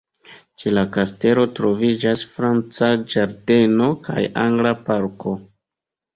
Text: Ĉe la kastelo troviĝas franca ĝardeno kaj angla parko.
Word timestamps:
Ĉe 0.61 0.71
la 0.77 0.83
kastelo 0.95 1.43
troviĝas 1.59 2.23
franca 2.39 2.91
ĝardeno 3.13 3.91
kaj 4.09 4.27
angla 4.47 4.75
parko. 4.91 5.37